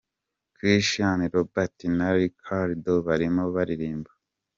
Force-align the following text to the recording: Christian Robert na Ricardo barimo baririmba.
Christian 0.57 1.19
Robert 1.33 1.77
na 1.97 2.07
Ricardo 2.19 2.91
barimo 3.07 3.43
baririmba. 3.55 4.11